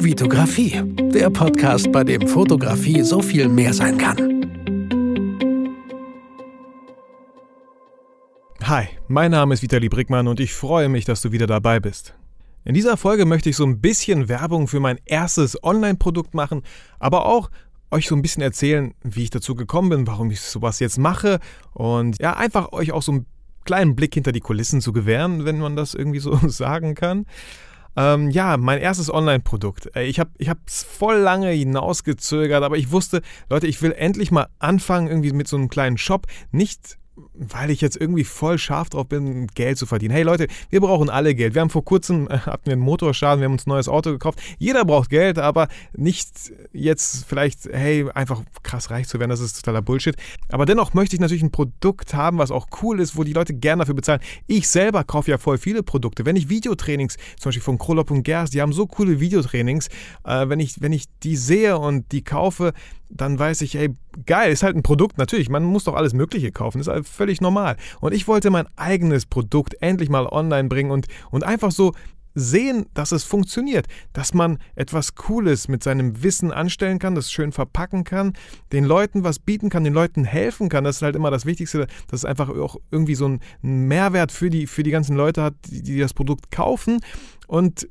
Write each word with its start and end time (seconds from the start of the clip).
Vitografie, 0.00 0.80
der 1.12 1.28
Podcast, 1.28 1.90
bei 1.90 2.04
dem 2.04 2.28
Fotografie 2.28 3.02
so 3.02 3.20
viel 3.20 3.48
mehr 3.48 3.74
sein 3.74 3.98
kann. 3.98 4.16
Hi, 8.62 8.86
mein 9.08 9.32
Name 9.32 9.54
ist 9.54 9.62
Vitali 9.62 9.88
Brickmann 9.88 10.28
und 10.28 10.38
ich 10.38 10.54
freue 10.54 10.88
mich, 10.88 11.04
dass 11.04 11.20
du 11.20 11.32
wieder 11.32 11.48
dabei 11.48 11.80
bist. 11.80 12.14
In 12.64 12.74
dieser 12.74 12.96
Folge 12.96 13.26
möchte 13.26 13.50
ich 13.50 13.56
so 13.56 13.66
ein 13.66 13.80
bisschen 13.80 14.28
Werbung 14.28 14.68
für 14.68 14.78
mein 14.78 15.00
erstes 15.04 15.60
Online-Produkt 15.64 16.32
machen, 16.32 16.62
aber 17.00 17.26
auch 17.26 17.50
euch 17.90 18.06
so 18.06 18.14
ein 18.14 18.22
bisschen 18.22 18.42
erzählen, 18.42 18.94
wie 19.02 19.24
ich 19.24 19.30
dazu 19.30 19.56
gekommen 19.56 19.88
bin, 19.88 20.06
warum 20.06 20.30
ich 20.30 20.40
sowas 20.40 20.78
jetzt 20.78 20.98
mache 20.98 21.40
und 21.72 22.20
ja, 22.20 22.36
einfach 22.36 22.70
euch 22.70 22.92
auch 22.92 23.02
so 23.02 23.12
einen 23.12 23.26
kleinen 23.64 23.96
Blick 23.96 24.14
hinter 24.14 24.32
die 24.32 24.40
Kulissen 24.40 24.80
zu 24.80 24.92
gewähren, 24.92 25.44
wenn 25.44 25.58
man 25.58 25.74
das 25.74 25.94
irgendwie 25.94 26.20
so 26.20 26.36
sagen 26.48 26.94
kann. 26.94 27.26
Ähm, 27.98 28.30
ja, 28.30 28.56
mein 28.56 28.78
erstes 28.78 29.12
Online-Produkt. 29.12 29.90
Äh, 29.96 30.04
ich 30.04 30.20
habe 30.20 30.30
es 30.66 30.84
voll 30.84 31.16
lange 31.16 31.50
hinausgezögert, 31.50 32.62
aber 32.62 32.76
ich 32.76 32.92
wusste, 32.92 33.22
Leute, 33.50 33.66
ich 33.66 33.82
will 33.82 33.90
endlich 33.90 34.30
mal 34.30 34.46
anfangen 34.60 35.08
irgendwie 35.08 35.32
mit 35.32 35.48
so 35.48 35.56
einem 35.56 35.68
kleinen 35.68 35.98
Shop. 35.98 36.28
Nicht 36.52 36.96
weil 37.34 37.70
ich 37.70 37.80
jetzt 37.80 37.96
irgendwie 37.96 38.24
voll 38.24 38.58
scharf 38.58 38.90
drauf 38.90 39.08
bin, 39.08 39.46
Geld 39.48 39.78
zu 39.78 39.86
verdienen. 39.86 40.14
Hey 40.14 40.22
Leute, 40.22 40.46
wir 40.70 40.80
brauchen 40.80 41.10
alle 41.10 41.34
Geld. 41.34 41.54
Wir 41.54 41.62
haben 41.62 41.70
vor 41.70 41.84
kurzem 41.84 42.28
äh, 42.28 42.38
hatten 42.38 42.66
wir 42.66 42.72
einen 42.72 42.82
Motorschaden, 42.82 43.40
wir 43.40 43.46
haben 43.46 43.52
uns 43.52 43.66
ein 43.66 43.70
neues 43.70 43.88
Auto 43.88 44.10
gekauft. 44.10 44.40
Jeder 44.58 44.84
braucht 44.84 45.10
Geld, 45.10 45.38
aber 45.38 45.68
nicht 45.96 46.52
jetzt 46.72 47.24
vielleicht, 47.26 47.66
hey, 47.66 48.06
einfach 48.14 48.42
krass 48.62 48.90
reich 48.90 49.08
zu 49.08 49.18
werden, 49.18 49.30
das 49.30 49.40
ist 49.40 49.56
totaler 49.56 49.82
Bullshit. 49.82 50.16
Aber 50.48 50.66
dennoch 50.66 50.94
möchte 50.94 51.16
ich 51.16 51.20
natürlich 51.20 51.42
ein 51.42 51.50
Produkt 51.50 52.14
haben, 52.14 52.38
was 52.38 52.50
auch 52.50 52.68
cool 52.82 53.00
ist, 53.00 53.16
wo 53.16 53.24
die 53.24 53.32
Leute 53.32 53.54
gerne 53.54 53.82
dafür 53.82 53.94
bezahlen. 53.94 54.20
Ich 54.46 54.68
selber 54.68 55.04
kaufe 55.04 55.30
ja 55.30 55.38
voll 55.38 55.58
viele 55.58 55.82
Produkte. 55.82 56.26
Wenn 56.26 56.36
ich 56.36 56.48
Videotrainings, 56.48 57.16
zum 57.38 57.50
Beispiel 57.50 57.62
von 57.62 57.78
Krolop 57.78 58.10
und 58.10 58.22
Gers, 58.22 58.50
die 58.50 58.60
haben 58.60 58.72
so 58.72 58.86
coole 58.86 59.20
Videotrainings, 59.20 59.88
äh, 60.24 60.48
wenn, 60.48 60.60
ich, 60.60 60.80
wenn 60.80 60.92
ich 60.92 61.06
die 61.22 61.36
sehe 61.36 61.78
und 61.78 62.12
die 62.12 62.22
kaufe, 62.22 62.72
dann 63.08 63.38
weiß 63.38 63.62
ich, 63.62 63.76
ey, 63.76 63.94
geil, 64.26 64.52
ist 64.52 64.62
halt 64.62 64.76
ein 64.76 64.82
Produkt, 64.82 65.18
natürlich, 65.18 65.48
man 65.48 65.64
muss 65.64 65.84
doch 65.84 65.94
alles 65.94 66.14
Mögliche 66.14 66.52
kaufen, 66.52 66.80
ist 66.80 66.88
halt 66.88 67.06
völlig 67.06 67.40
normal. 67.40 67.76
Und 68.00 68.14
ich 68.14 68.28
wollte 68.28 68.50
mein 68.50 68.66
eigenes 68.76 69.26
Produkt 69.26 69.74
endlich 69.80 70.08
mal 70.08 70.26
online 70.26 70.68
bringen 70.68 70.90
und, 70.90 71.06
und 71.30 71.44
einfach 71.44 71.70
so 71.70 71.92
sehen, 72.34 72.86
dass 72.94 73.12
es 73.12 73.24
funktioniert, 73.24 73.86
dass 74.12 74.32
man 74.32 74.58
etwas 74.76 75.14
Cooles 75.14 75.68
mit 75.68 75.82
seinem 75.82 76.22
Wissen 76.22 76.52
anstellen 76.52 76.98
kann, 76.98 77.14
das 77.14 77.32
schön 77.32 77.52
verpacken 77.52 78.04
kann, 78.04 78.34
den 78.72 78.84
Leuten 78.84 79.24
was 79.24 79.38
bieten 79.38 79.70
kann, 79.70 79.84
den 79.84 79.94
Leuten 79.94 80.24
helfen 80.24 80.68
kann. 80.68 80.84
Das 80.84 80.96
ist 80.96 81.02
halt 81.02 81.16
immer 81.16 81.30
das 81.30 81.46
Wichtigste, 81.46 81.86
dass 82.08 82.20
es 82.20 82.24
einfach 82.24 82.48
auch 82.48 82.76
irgendwie 82.90 83.16
so 83.16 83.26
einen 83.26 83.40
Mehrwert 83.62 84.32
für 84.32 84.50
die, 84.50 84.66
für 84.66 84.82
die 84.82 84.90
ganzen 84.90 85.16
Leute 85.16 85.42
hat, 85.42 85.54
die, 85.66 85.82
die 85.82 85.98
das 85.98 86.14
Produkt 86.14 86.50
kaufen. 86.50 87.00
Und 87.46 87.88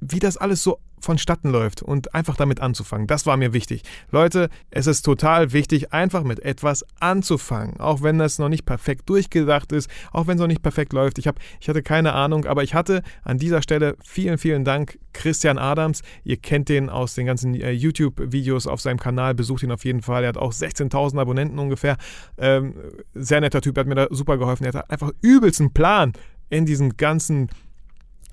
wie 0.00 0.18
das 0.18 0.36
alles 0.36 0.62
so 0.62 0.78
vonstatten 1.00 1.50
läuft 1.50 1.82
und 1.82 2.14
einfach 2.14 2.36
damit 2.36 2.60
anzufangen. 2.60 3.06
Das 3.06 3.26
war 3.26 3.36
mir 3.36 3.52
wichtig. 3.52 3.82
Leute, 4.10 4.48
es 4.70 4.86
ist 4.86 5.02
total 5.02 5.52
wichtig, 5.52 5.92
einfach 5.92 6.22
mit 6.22 6.40
etwas 6.40 6.84
anzufangen. 7.00 7.80
Auch 7.80 8.02
wenn 8.02 8.18
das 8.18 8.38
noch 8.38 8.48
nicht 8.48 8.66
perfekt 8.66 9.08
durchgedacht 9.08 9.72
ist, 9.72 9.90
auch 10.12 10.26
wenn 10.26 10.36
es 10.36 10.40
noch 10.40 10.46
nicht 10.46 10.62
perfekt 10.62 10.92
läuft. 10.92 11.18
Ich, 11.18 11.26
hab, 11.26 11.38
ich 11.60 11.68
hatte 11.68 11.82
keine 11.82 12.12
Ahnung, 12.12 12.44
aber 12.46 12.62
ich 12.62 12.74
hatte 12.74 13.02
an 13.22 13.38
dieser 13.38 13.62
Stelle 13.62 13.96
vielen, 14.04 14.38
vielen 14.38 14.64
Dank 14.64 14.98
Christian 15.12 15.58
Adams. 15.58 16.02
Ihr 16.24 16.36
kennt 16.36 16.68
den 16.68 16.88
aus 16.88 17.14
den 17.14 17.26
ganzen 17.26 17.54
äh, 17.54 17.70
YouTube-Videos 17.70 18.66
auf 18.66 18.80
seinem 18.80 18.98
Kanal. 18.98 19.34
Besucht 19.34 19.62
ihn 19.62 19.72
auf 19.72 19.84
jeden 19.84 20.02
Fall. 20.02 20.22
Er 20.24 20.28
hat 20.28 20.36
auch 20.36 20.52
16.000 20.52 21.20
Abonnenten 21.20 21.58
ungefähr. 21.58 21.96
Ähm, 22.38 22.74
sehr 23.14 23.40
netter 23.40 23.60
Typ, 23.60 23.76
hat 23.78 23.86
mir 23.86 23.94
da 23.94 24.06
super 24.10 24.38
geholfen. 24.38 24.64
Er 24.64 24.72
hat 24.72 24.90
einfach 24.90 25.10
übelst 25.20 25.60
einen 25.60 25.72
Plan 25.72 26.12
in 26.48 26.66
diesen 26.66 26.96
ganzen 26.96 27.48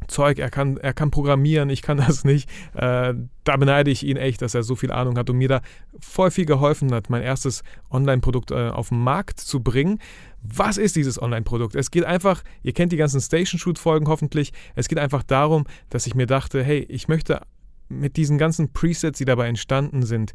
Zeug, 0.08 0.40
er 0.40 0.50
kann, 0.50 0.78
er 0.78 0.94
kann 0.94 1.12
programmieren, 1.12 1.70
ich 1.70 1.82
kann 1.82 1.98
das 1.98 2.24
nicht. 2.24 2.50
Äh, 2.74 3.14
da 3.44 3.58
beneide 3.58 3.92
ich 3.92 4.06
ihn 4.06 4.18
echt, 4.18 4.42
dass 4.42 4.56
er 4.56 4.64
so 4.64 4.76
viel 4.76 4.92
Ahnung 4.92 5.18
hat 5.18 5.30
und 5.30 5.38
mir 5.38 5.48
da 5.48 5.62
voll 6.00 6.32
viel 6.32 6.46
geholfen 6.46 6.94
hat, 6.94 7.10
mein 7.10 7.22
erstes 7.22 7.64
Online-Produkt 7.90 8.52
äh, 8.52 8.70
auf 8.70 8.90
den 8.90 9.00
Markt 9.00 9.40
zu 9.40 9.62
bringen. 9.62 10.00
Was 10.42 10.78
ist 10.78 10.96
dieses 10.96 11.22
Online-Produkt? 11.22 11.76
Es 11.76 11.92
geht 11.92 12.06
einfach, 12.06 12.44
ihr 12.64 12.74
kennt 12.74 12.92
die 12.92 12.98
ganzen 12.98 13.22
Station-Shoot-Folgen 13.22 14.08
hoffentlich, 14.08 14.54
es 14.76 14.88
geht 14.88 15.00
einfach 15.00 15.24
darum, 15.24 15.66
dass 15.90 16.08
ich 16.08 16.16
mir 16.16 16.26
dachte, 16.28 16.64
hey, 16.64 16.86
ich 16.90 17.08
möchte 17.08 17.42
mit 17.90 18.18
diesen 18.18 18.38
ganzen 18.38 18.72
Presets, 18.74 19.18
die 19.18 19.26
dabei 19.26 19.48
entstanden 19.48 20.04
sind, 20.04 20.34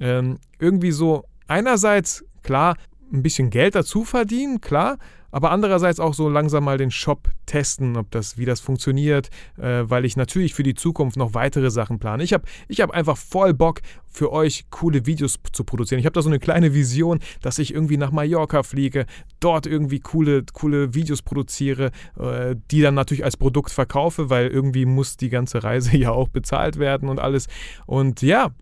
ähm, 0.00 0.38
irgendwie 0.58 0.92
so 0.92 1.24
einerseits, 1.46 2.24
klar, 2.42 2.76
ein 3.12 3.22
bisschen 3.22 3.50
Geld 3.50 3.74
dazu 3.74 4.04
verdienen, 4.04 4.60
klar, 4.60 4.98
aber 5.34 5.50
andererseits 5.50 5.98
auch 5.98 6.14
so 6.14 6.28
langsam 6.28 6.62
mal 6.62 6.78
den 6.78 6.92
Shop 6.92 7.28
testen, 7.44 7.96
ob 7.96 8.08
das, 8.12 8.38
wie 8.38 8.44
das 8.44 8.60
funktioniert, 8.60 9.30
äh, 9.58 9.82
weil 9.82 10.04
ich 10.04 10.16
natürlich 10.16 10.54
für 10.54 10.62
die 10.62 10.74
Zukunft 10.74 11.16
noch 11.16 11.34
weitere 11.34 11.72
Sachen 11.72 11.98
plane. 11.98 12.22
Ich 12.22 12.32
habe 12.32 12.44
ich 12.68 12.80
hab 12.80 12.92
einfach 12.92 13.16
voll 13.16 13.52
Bock 13.52 13.80
für 14.06 14.30
euch 14.30 14.66
coole 14.70 15.06
Videos 15.06 15.40
zu 15.50 15.64
produzieren. 15.64 15.98
Ich 15.98 16.06
habe 16.06 16.14
da 16.14 16.22
so 16.22 16.28
eine 16.28 16.38
kleine 16.38 16.72
Vision, 16.72 17.18
dass 17.42 17.58
ich 17.58 17.74
irgendwie 17.74 17.96
nach 17.96 18.12
Mallorca 18.12 18.62
fliege, 18.62 19.06
dort 19.40 19.66
irgendwie 19.66 19.98
coole, 19.98 20.44
coole 20.52 20.94
Videos 20.94 21.20
produziere, 21.20 21.90
äh, 22.16 22.54
die 22.70 22.80
dann 22.80 22.94
natürlich 22.94 23.24
als 23.24 23.36
Produkt 23.36 23.72
verkaufe, 23.72 24.30
weil 24.30 24.46
irgendwie 24.46 24.86
muss 24.86 25.16
die 25.16 25.30
ganze 25.30 25.64
Reise 25.64 25.96
ja 25.96 26.12
auch 26.12 26.28
bezahlt 26.28 26.78
werden 26.78 27.08
und 27.08 27.18
alles. 27.18 27.48
Und 27.86 28.22
ja, 28.22 28.52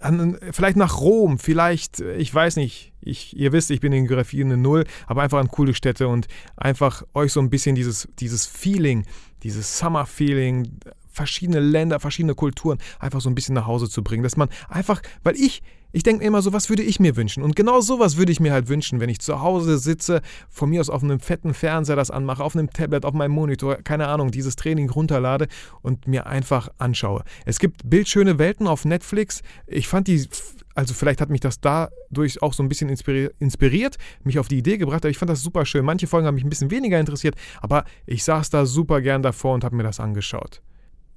an, 0.00 0.38
vielleicht 0.50 0.76
nach 0.76 1.00
Rom, 1.00 1.38
vielleicht, 1.38 2.00
ich 2.00 2.34
weiß 2.34 2.56
nicht, 2.56 2.92
ich, 3.00 3.36
ihr 3.36 3.52
wisst, 3.52 3.70
ich 3.70 3.80
bin 3.80 3.92
in 3.92 4.06
Geografie 4.06 4.42
eine 4.42 4.56
Null, 4.56 4.84
aber 5.06 5.22
einfach 5.22 5.38
an 5.38 5.48
coole 5.48 5.74
Städte 5.74 6.08
und 6.08 6.26
einfach 6.56 7.04
euch 7.14 7.32
so 7.32 7.40
ein 7.40 7.50
bisschen 7.50 7.74
dieses, 7.74 8.08
dieses 8.18 8.46
Feeling, 8.46 9.06
dieses 9.42 9.78
Summer-Feeling, 9.78 10.78
verschiedene 11.14 11.60
Länder, 11.60 12.00
verschiedene 12.00 12.34
Kulturen 12.34 12.78
einfach 12.98 13.20
so 13.20 13.30
ein 13.30 13.34
bisschen 13.34 13.54
nach 13.54 13.66
Hause 13.66 13.88
zu 13.88 14.02
bringen. 14.02 14.22
Dass 14.22 14.36
man 14.36 14.48
einfach, 14.68 15.00
weil 15.22 15.36
ich, 15.36 15.62
ich 15.92 16.02
denke 16.02 16.24
immer 16.24 16.42
so, 16.42 16.52
was 16.52 16.68
würde 16.68 16.82
ich 16.82 16.98
mir 16.98 17.16
wünschen? 17.16 17.42
Und 17.42 17.54
genau 17.54 17.80
sowas 17.80 18.16
würde 18.16 18.32
ich 18.32 18.40
mir 18.40 18.52
halt 18.52 18.68
wünschen, 18.68 19.00
wenn 19.00 19.08
ich 19.08 19.20
zu 19.20 19.40
Hause 19.40 19.78
sitze, 19.78 20.22
von 20.50 20.68
mir 20.68 20.80
aus 20.80 20.90
auf 20.90 21.04
einem 21.04 21.20
fetten 21.20 21.54
Fernseher 21.54 21.96
das 21.96 22.10
anmache, 22.10 22.42
auf 22.42 22.56
einem 22.56 22.70
Tablet, 22.70 23.04
auf 23.04 23.14
meinem 23.14 23.30
Monitor, 23.30 23.76
keine 23.76 24.08
Ahnung, 24.08 24.32
dieses 24.32 24.56
Training 24.56 24.90
runterlade 24.90 25.46
und 25.82 26.08
mir 26.08 26.26
einfach 26.26 26.68
anschaue. 26.78 27.22
Es 27.46 27.60
gibt 27.60 27.88
bildschöne 27.88 28.38
Welten 28.38 28.66
auf 28.66 28.84
Netflix. 28.84 29.42
Ich 29.66 29.86
fand 29.86 30.08
die 30.08 30.26
also 30.74 30.92
vielleicht 30.92 31.20
hat 31.20 31.30
mich 31.30 31.40
das 31.40 31.60
dadurch 31.60 32.42
auch 32.42 32.52
so 32.52 32.62
ein 32.62 32.68
bisschen 32.68 32.88
inspiriert, 32.88 33.96
mich 34.24 34.38
auf 34.38 34.48
die 34.48 34.58
Idee 34.58 34.76
gebracht, 34.76 35.04
aber 35.04 35.10
ich 35.10 35.18
fand 35.18 35.30
das 35.30 35.42
super 35.42 35.64
schön. 35.64 35.84
Manche 35.84 36.06
Folgen 36.06 36.26
haben 36.26 36.34
mich 36.34 36.44
ein 36.44 36.50
bisschen 36.50 36.70
weniger 36.70 36.98
interessiert, 36.98 37.36
aber 37.62 37.84
ich 38.06 38.24
saß 38.24 38.50
da 38.50 38.66
super 38.66 39.00
gern 39.00 39.22
davor 39.22 39.54
und 39.54 39.64
habe 39.64 39.76
mir 39.76 39.84
das 39.84 40.00
angeschaut. 40.00 40.60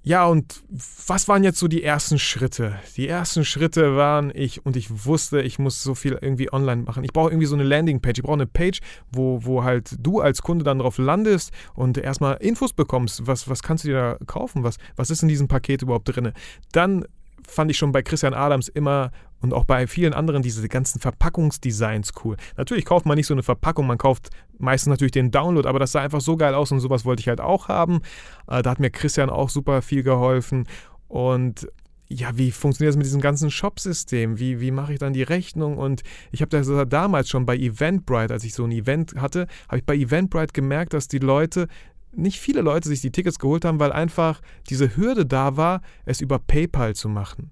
Ja, 0.08 0.26
und 0.26 0.64
was 1.06 1.28
waren 1.28 1.44
jetzt 1.44 1.60
so 1.60 1.68
die 1.68 1.84
ersten 1.84 2.18
Schritte? 2.18 2.80
Die 2.96 3.10
ersten 3.10 3.44
Schritte 3.44 3.98
waren 3.98 4.32
ich 4.34 4.66
und 4.66 4.78
ich 4.78 5.06
wusste, 5.06 5.42
ich 5.42 5.60
muss 5.60 5.84
so 5.84 5.96
viel 5.96 6.18
irgendwie 6.22 6.50
online 6.54 6.84
machen. 6.84 7.04
Ich 7.04 7.12
brauche 7.12 7.30
irgendwie 7.30 7.46
so 7.46 7.56
eine 7.56 7.66
Landingpage. 7.66 8.20
Ich 8.20 8.24
brauche 8.24 8.36
eine 8.36 8.46
Page, 8.46 8.80
wo, 9.12 9.44
wo 9.44 9.66
halt 9.66 9.98
du 10.00 10.22
als 10.22 10.42
Kunde 10.42 10.64
dann 10.64 10.80
drauf 10.80 10.98
landest 10.98 11.52
und 11.74 11.98
erstmal 11.98 12.36
Infos 12.36 12.72
bekommst. 12.72 13.28
Was, 13.28 13.50
was 13.50 13.62
kannst 13.62 13.84
du 13.84 13.90
dir 13.90 13.96
da 13.96 14.18
kaufen? 14.26 14.64
Was, 14.64 14.78
was 14.96 15.10
ist 15.10 15.24
in 15.24 15.28
diesem 15.28 15.50
Paket 15.50 15.82
überhaupt 15.82 16.08
drin? 16.08 16.32
Dann 16.72 17.04
fand 17.46 17.70
ich 17.70 17.78
schon 17.78 17.92
bei 17.92 18.02
Christian 18.02 18.34
Adams 18.34 18.70
immer 18.70 19.12
und 19.42 19.54
auch 19.54 19.66
bei 19.66 19.88
vielen 19.88 20.14
anderen 20.14 20.42
diese 20.42 20.68
ganzen 20.68 21.00
Verpackungsdesigns 21.00 22.14
cool. 22.24 22.38
Natürlich 22.56 22.86
kauft 22.86 23.06
man 23.06 23.18
nicht 23.18 23.28
so 23.28 23.34
eine 23.34 23.44
Verpackung, 23.44 23.88
man 23.88 23.98
kauft 23.98 24.30
meistens 24.58 24.90
natürlich 24.90 25.12
den 25.12 25.32
Download, 25.32 25.68
aber 25.68 25.80
das 25.80 25.92
sah 25.92 26.02
einfach 26.02 26.22
so 26.22 26.38
geil 26.38 26.54
aus 26.54 26.72
und 26.72 26.80
sowas 26.80 27.06
wollte 27.06 27.22
ich 27.22 27.28
halt 27.28 27.42
auch 27.42 27.68
haben. 27.68 28.02
Äh, 28.48 28.62
da 28.62 28.72
hat 28.72 28.80
mir 28.80 28.90
Christian 28.90 29.30
auch 29.30 29.50
super 29.50 29.82
viel 29.82 30.04
geholfen 30.04 30.68
und 31.08 31.68
ja, 32.10 32.38
wie 32.38 32.52
funktioniert 32.52 32.92
das 32.92 32.98
mit 32.98 33.06
diesem 33.06 33.22
ganzen 33.22 33.52
Shop-System? 33.52 34.40
Wie, 34.40 34.62
wie 34.62 34.72
mache 34.72 34.94
ich 34.94 35.00
dann 35.00 35.12
die 35.12 35.24
Rechnung? 35.24 35.78
Und 35.78 36.04
ich 36.32 36.42
habe 36.42 36.50
das 36.50 36.70
damals 36.88 37.28
schon 37.28 37.46
bei 37.46 37.58
Eventbrite, 37.58 38.34
als 38.34 38.46
ich 38.46 38.54
so 38.54 38.64
ein 38.64 38.72
Event 38.72 39.16
hatte, 39.18 39.48
habe 39.68 39.80
ich 39.80 39.86
bei 39.86 39.96
Eventbrite 39.96 40.54
gemerkt, 40.54 40.94
dass 40.94 41.10
die 41.10 41.20
Leute 41.20 41.68
nicht 42.14 42.40
viele 42.40 42.62
Leute 42.62 42.88
sich 42.88 43.02
die 43.02 43.12
Tickets 43.12 43.40
geholt 43.40 43.66
haben, 43.66 43.80
weil 43.80 43.92
einfach 43.92 44.42
diese 44.70 44.96
Hürde 44.96 45.26
da 45.26 45.58
war, 45.58 45.82
es 46.06 46.22
über 46.22 46.40
PayPal 46.40 46.96
zu 46.96 47.10
machen. 47.10 47.52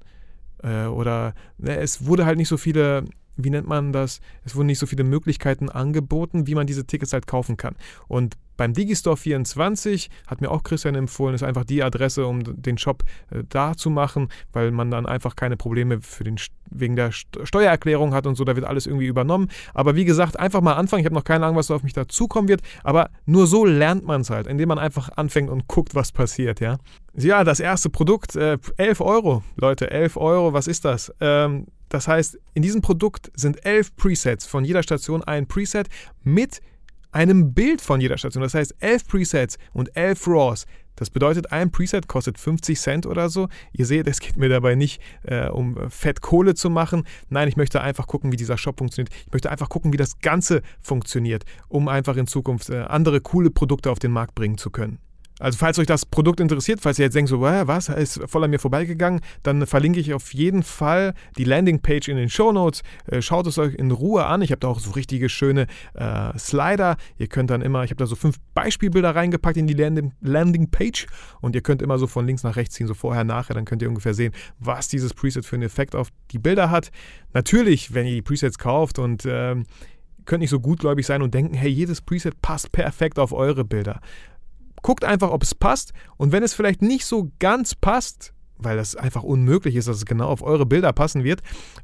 Äh, 0.66 0.88
oder 0.88 1.34
ne, 1.58 1.78
es 1.78 2.06
wurde 2.06 2.26
halt 2.26 2.38
nicht 2.38 2.50
so 2.50 2.58
viele, 2.58 3.06
wie 3.38 3.50
nennt 3.50 3.68
man 3.68 3.94
das? 3.94 4.20
Es 4.44 4.56
wurden 4.56 4.68
nicht 4.68 4.80
so 4.80 4.88
viele 4.88 5.04
Möglichkeiten 5.04 5.70
angeboten, 5.70 6.48
wie 6.48 6.56
man 6.56 6.68
diese 6.68 6.86
Tickets 6.86 7.14
halt 7.14 7.28
kaufen 7.28 7.56
kann. 7.56 7.76
Und 8.08 8.36
beim 8.58 8.74
Digistore 8.74 9.18
24 9.18 10.10
hat 10.28 10.42
mir 10.42 10.52
auch 10.52 10.64
Christian 10.64 10.96
empfohlen, 10.96 11.36
ist 11.36 11.44
einfach 11.44 11.66
die 11.66 11.84
Adresse, 11.84 12.26
um 12.26 12.42
den 12.44 12.78
Shop 12.78 13.04
äh, 13.32 13.44
da 13.50 13.76
zu 13.76 13.90
machen, 13.90 14.30
weil 14.54 14.72
man 14.72 14.92
dann 14.92 15.06
einfach 15.06 15.36
keine 15.36 15.58
Probleme 15.58 16.02
für 16.02 16.24
den, 16.24 16.38
wegen 16.70 16.96
der 16.96 17.12
Steuererklärung 17.12 18.14
hat 18.14 18.28
und 18.28 18.36
so, 18.36 18.44
da 18.44 18.56
wird 18.56 18.66
alles 18.66 18.88
irgendwie 18.88 19.08
übernommen. 19.08 19.50
Aber 19.74 19.96
wie 19.96 20.06
gesagt, 20.06 20.40
einfach 20.40 20.62
mal 20.62 20.74
anfangen. 20.74 21.02
Ich 21.02 21.06
habe 21.06 21.16
noch 21.16 21.24
keine 21.24 21.46
Ahnung, 21.46 21.58
was 21.58 21.72
auf 21.72 21.84
mich 21.84 21.94
dazukommen 21.94 22.48
wird, 22.48 22.62
aber 22.84 23.10
nur 23.26 23.48
so 23.48 23.66
lernt 23.66 24.06
man 24.06 24.22
es 24.22 24.30
halt, 24.30 24.48
indem 24.48 24.70
man 24.70 24.80
einfach 24.80 25.10
anfängt 25.16 25.50
und 25.50 25.68
guckt, 25.68 25.96
was 25.96 26.12
passiert, 26.12 26.60
ja. 26.60 26.78
Ja, 27.18 27.44
das 27.44 27.60
erste 27.60 27.90
Produkt, 27.90 28.36
äh, 28.36 28.58
11 28.78 29.02
Euro, 29.02 29.44
Leute, 29.56 29.90
11 29.90 30.18
Euro, 30.18 30.54
was 30.54 30.68
ist 30.68 30.84
das? 30.84 31.14
Ähm, 31.22 31.68
das 31.90 32.08
heißt, 32.08 32.38
in 32.54 32.62
diesem 32.62 32.82
Produkt 32.82 33.32
sind 33.36 33.66
11 33.66 33.96
Presets, 33.96 34.46
von 34.46 34.66
jeder 34.66 34.84
Station 34.84 35.24
ein 35.24 35.48
Preset 35.48 35.88
mit 36.24 36.62
einem 37.16 37.54
Bild 37.54 37.82
von 37.82 38.02
jeder 38.02 38.18
Station. 38.18 38.44
Das 38.44 38.54
heißt, 38.54 38.76
elf 38.80 39.08
Presets 39.08 39.58
und 39.74 39.96
elf 39.96 40.28
RAWs. 40.28 40.66
Das 40.98 41.10
bedeutet, 41.10 41.52
ein 41.52 41.72
Preset 41.72 42.08
kostet 42.08 42.38
50 42.38 42.80
Cent 42.80 43.06
oder 43.06 43.30
so. 43.30 43.48
Ihr 43.74 43.86
seht, 43.86 44.08
es 44.08 44.20
geht 44.20 44.38
mir 44.38 44.50
dabei 44.50 44.76
nicht 44.76 45.02
äh, 45.24 45.48
um 45.48 45.90
Fettkohle 45.90 46.56
zu 46.56 46.70
machen. 46.70 47.06
Nein, 47.30 47.48
ich 47.48 47.58
möchte 47.58 47.82
einfach 47.82 48.08
gucken, 48.08 48.32
wie 48.32 48.38
dieser 48.38 48.58
Shop 48.58 48.78
funktioniert. 48.78 49.14
Ich 49.26 49.32
möchte 49.32 49.50
einfach 49.50 49.70
gucken, 49.70 49.92
wie 49.94 49.98
das 49.98 50.20
Ganze 50.20 50.62
funktioniert, 50.82 51.44
um 51.68 51.88
einfach 51.88 52.16
in 52.16 52.28
Zukunft 52.28 52.70
äh, 52.70 52.80
andere 52.80 53.22
coole 53.22 53.50
Produkte 53.50 53.92
auf 53.92 54.00
den 54.00 54.12
Markt 54.12 54.36
bringen 54.36 54.58
zu 54.58 54.70
können. 54.70 55.00
Also 55.40 55.58
falls 55.58 55.78
euch 55.80 55.88
das 55.88 56.06
Produkt 56.06 56.40
interessiert, 56.40 56.80
falls 56.82 56.98
ihr 56.98 57.06
jetzt 57.06 57.16
denkt, 57.16 57.30
so, 57.30 57.42
was, 57.42 57.90
ist 57.90 58.22
voll 58.28 58.44
an 58.44 58.50
mir 58.50 58.60
vorbeigegangen, 58.60 59.20
dann 59.44 59.66
verlinke 59.68 60.00
ich 60.00 60.14
auf 60.14 60.34
jeden 60.34 60.64
Fall 60.64 61.14
die 61.38 61.44
Landingpage 61.44 62.08
in 62.08 62.16
den 62.16 62.30
Show 62.30 62.54
Notes. 62.54 62.84
Äh, 63.08 63.22
schaut 63.22 63.46
es 63.48 63.58
euch 63.58 63.76
in 63.76 63.92
Ruhe 63.92 64.26
an. 64.26 64.42
Ich 64.42 64.52
habe 64.52 64.60
da 64.60 64.70
auch 64.70 64.80
so 64.80 64.92
richtige 64.92 65.28
schöne 65.28 65.68
äh, 65.94 66.38
Slider. 66.38 66.96
Ihr 67.18 67.28
könnt 67.28 67.50
dann 67.50 67.62
immer, 67.62 67.84
ich 67.84 67.92
habe 67.92 67.98
da 67.98 68.06
so 68.06 68.16
fünf 68.16 68.38
Beispielbilder 68.54 69.14
reingepackt 69.14 69.58
in 69.58 69.68
die 69.68 69.74
Landing 69.74 70.14
Landingpage 70.22 71.08
und 71.42 71.56
ihr 71.56 71.62
könnt 71.62 71.82
immer 71.82 71.98
so 71.98 72.08
von 72.08 72.26
links 72.26 72.44
nach 72.44 72.56
rechts 72.56 72.76
ziehen, 72.76 72.88
so 72.88 72.94
vorher, 72.94 73.26
nachher. 73.26 73.54
Dann 73.54 73.66
könnt 73.66 73.82
ihr 73.82 73.90
ungefähr 73.90 74.14
sehen, 74.14 74.34
was 74.60 74.88
dieses 74.88 75.14
Preset 75.14 75.46
für 75.46 75.58
einen 75.58 75.64
Effekt 75.64 75.96
auf 75.96 76.10
die 76.32 76.40
Bilder 76.40 76.70
hat. 76.72 76.92
Natürlich, 77.34 77.94
wenn 77.94 78.06
ihr 78.06 78.14
die 78.14 78.22
Presets 78.22 78.58
kauft 78.58 79.00
und 79.00 79.26
äh, 79.26 79.56
könnt 80.26 80.42
nicht 80.42 80.50
so 80.50 80.60
gutgläubig 80.60 81.06
sein 81.06 81.22
und 81.22 81.34
denken, 81.34 81.54
hey, 81.54 81.70
jedes 81.70 82.02
Preset 82.02 82.42
passt 82.42 82.72
perfekt 82.72 83.20
auf 83.20 83.32
eure 83.32 83.64
Bilder. 83.64 84.00
Guckt 84.86 85.04
einfach, 85.04 85.32
ob 85.32 85.42
es 85.42 85.56
passt 85.56 85.94
und 86.18 86.32
wenn 86.32 86.44
es 86.44 86.54
vielleicht 86.54 86.84
nicht 86.84 87.08
so 87.08 87.32
ganz 87.40 87.74
passt, 87.74 88.36
weil 88.60 88.78
das 88.78 88.96
einfach 88.96 89.24
unmöglich 89.24 89.76
ist, 89.76 89.88
dass 89.88 89.98
es 89.98 90.06
genau 90.06 90.28
auf 90.28 90.44
eure 90.44 90.68
Bilder 90.68 90.94
passen 90.94 91.24
wird. 91.24 91.42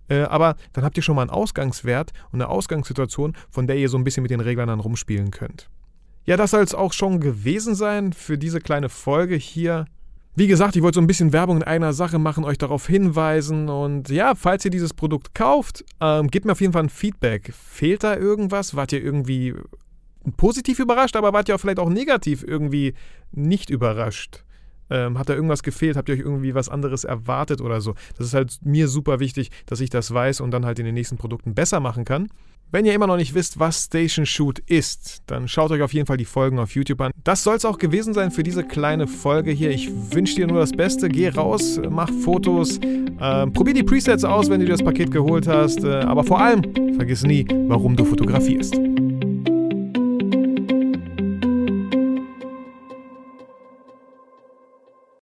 Äh, 0.08 0.22
aber 0.22 0.56
dann 0.74 0.84
habt 0.84 0.98
ihr 0.98 1.02
schon 1.02 1.16
mal 1.16 1.24
einen 1.24 1.32
Ausgangswert 1.32 2.12
und 2.32 2.40
eine 2.40 2.50
Ausgangssituation, 2.50 3.34
von 3.50 3.66
der 3.66 3.78
ihr 3.78 3.90
so 3.90 3.98
ein 3.98 4.04
bisschen 4.04 4.22
mit 4.22 4.30
den 4.30 4.40
Reglern 4.40 4.68
dann 4.68 4.80
rumspielen 4.80 5.32
könnt. 5.32 5.68
Ja, 6.26 6.38
das 6.38 6.52
soll 6.52 6.62
es 6.62 6.76
auch 6.76 6.94
schon 6.94 7.20
gewesen 7.20 7.74
sein 7.74 8.14
für 8.14 8.38
diese 8.38 8.60
kleine 8.60 8.88
Folge 8.88 9.34
hier. 9.34 9.86
Wie 10.36 10.46
gesagt, 10.46 10.76
ich 10.76 10.84
wollte 10.84 10.98
so 10.98 11.02
ein 11.02 11.08
bisschen 11.08 11.34
Werbung 11.34 11.58
in 11.58 11.64
einer 11.64 11.94
Sache 11.94 12.20
machen, 12.20 12.44
euch 12.44 12.60
darauf 12.60 12.86
hinweisen 12.86 13.68
und 13.68 14.10
ja, 14.10 14.36
falls 14.36 14.64
ihr 14.64 14.70
dieses 14.70 14.94
Produkt 14.94 15.34
kauft, 15.34 15.84
ähm, 16.00 16.28
gebt 16.28 16.46
mir 16.46 16.52
auf 16.52 16.62
jeden 16.62 16.74
Fall 16.74 16.84
ein 16.84 16.90
Feedback. 16.90 17.52
Fehlt 17.52 18.04
da 18.04 18.16
irgendwas? 18.16 18.76
Wart 18.76 18.94
ihr 18.94 19.04
irgendwie 19.04 19.56
positiv 20.38 20.80
überrascht, 20.80 21.16
aber 21.16 21.34
wart 21.34 21.50
ihr 21.50 21.56
auch 21.56 21.60
vielleicht 21.60 21.80
auch 21.80 21.90
negativ 21.90 22.44
irgendwie 22.44 22.94
nicht 23.32 23.70
überrascht? 23.70 24.44
Ähm, 24.90 25.18
hat 25.18 25.30
da 25.30 25.34
irgendwas 25.34 25.64
gefehlt? 25.64 25.96
Habt 25.96 26.10
ihr 26.10 26.16
euch 26.16 26.22
irgendwie 26.22 26.54
was 26.54 26.68
anderes 26.68 27.06
erwartet 27.06 27.62
oder 27.62 27.80
so? 27.80 27.96
Das 28.18 28.28
ist 28.28 28.34
halt 28.34 28.60
mir 28.64 28.90
super 28.90 29.20
wichtig, 29.20 29.50
dass 29.66 29.80
ich 29.80 29.90
das 29.90 30.14
weiß 30.14 30.42
und 30.42 30.52
dann 30.52 30.66
halt 30.66 30.80
in 30.80 30.86
den 30.86 30.94
nächsten 30.94 31.18
Produkten 31.18 31.56
besser 31.56 31.80
machen 31.80 32.04
kann. 32.04 32.28
Wenn 32.74 32.86
ihr 32.86 32.94
immer 32.94 33.08
noch 33.08 33.18
nicht 33.18 33.34
wisst, 33.34 33.60
was 33.60 33.86
Station 33.86 34.26
Shoot 34.26 34.60
ist, 34.60 35.24
dann 35.28 35.50
schaut 35.50 35.72
euch 35.72 35.82
auf 35.82 35.94
jeden 35.94 36.08
Fall 36.08 36.16
die 36.16 36.26
Folgen 36.26 36.58
auf 36.58 36.74
YouTube 36.74 37.02
an. 37.02 37.12
Das 37.24 37.44
soll 37.44 37.58
es 37.58 37.66
auch 37.66 37.78
gewesen 37.78 38.14
sein 38.14 38.32
für 38.32 38.44
diese 38.44 38.64
kleine 38.64 39.08
Folge 39.08 39.52
hier. 39.52 39.72
Ich 39.72 39.90
wünsche 40.14 40.36
dir 40.36 40.48
nur 40.48 40.60
das 40.60 40.72
Beste. 40.72 41.10
Geh 41.10 41.28
raus, 41.28 41.82
mach 41.90 42.10
Fotos, 42.10 42.78
äh, 42.78 43.48
probier 43.48 43.74
die 43.74 43.84
Presets 43.84 44.24
aus, 44.24 44.50
wenn 44.50 44.62
du 44.62 44.66
dir 44.66 44.74
das 44.74 44.84
Paket 44.84 45.12
geholt 45.12 45.48
hast. 45.48 45.84
Äh, 45.84 45.96
aber 45.96 46.24
vor 46.24 46.40
allem, 46.40 46.64
vergiss 46.96 47.24
nie, 47.24 47.46
warum 47.68 47.98
du 47.98 48.06
fotografierst. 48.06 48.80